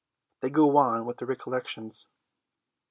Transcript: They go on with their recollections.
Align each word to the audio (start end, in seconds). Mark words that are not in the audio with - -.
They 0.39 0.49
go 0.49 0.77
on 0.77 1.05
with 1.05 1.17
their 1.17 1.27
recollections. 1.27 2.07